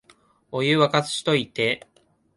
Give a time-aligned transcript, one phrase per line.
[0.51, 1.87] お湯、沸かしといて